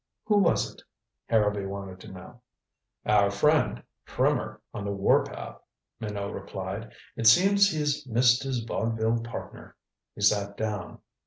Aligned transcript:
"Who 0.25 0.39
was 0.39 0.73
it?" 0.73 0.81
Harrowby 1.27 1.67
wanted 1.67 1.99
to 1.99 2.11
know. 2.11 2.41
"Our 3.05 3.29
friend 3.29 3.83
Trimmer, 4.07 4.59
on 4.73 4.83
the 4.83 4.91
war 4.91 5.23
path," 5.23 5.61
Minot 5.99 6.33
replied. 6.33 6.91
"It 7.15 7.27
seems 7.27 7.69
he's 7.69 8.07
missed 8.07 8.41
his 8.41 8.63
vaudeville 8.63 9.21
partner." 9.21 9.75
He 10.15 10.21
sat 10.21 10.57
down. 10.57 11.01